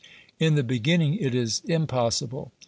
[0.39, 2.49] In the beginning it is impos sible.